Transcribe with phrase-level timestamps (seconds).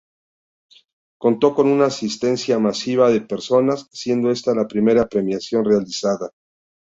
[1.19, 6.31] Contó con una asistencia masiva de personas, siendo esta la primera premiación realizada.